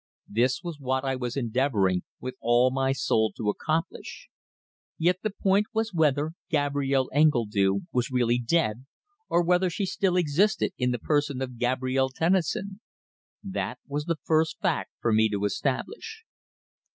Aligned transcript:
This 0.27 0.63
was 0.63 0.79
what 0.79 1.05
I 1.05 1.15
was 1.15 1.37
endeavouring, 1.37 2.01
with 2.19 2.33
all 2.41 2.71
my 2.71 2.91
soul, 2.91 3.31
to 3.33 3.51
accomplish. 3.51 4.29
Yet 4.97 5.17
the 5.21 5.29
point 5.29 5.67
was 5.75 5.93
whether 5.93 6.31
Gabrielle 6.49 7.11
Engledue 7.13 7.81
was 7.91 8.09
really 8.09 8.39
dead, 8.39 8.87
or 9.29 9.43
whether 9.43 9.69
she 9.69 9.85
still 9.85 10.17
existed 10.17 10.71
in 10.75 10.89
the 10.89 10.97
person 10.97 11.39
of 11.39 11.59
Gabrielle 11.59 12.09
Tennison. 12.09 12.79
That 13.43 13.77
was 13.85 14.05
the 14.05 14.17
first 14.23 14.59
fact 14.59 14.89
for 14.99 15.13
me 15.13 15.29
to 15.29 15.45
establish. 15.45 16.23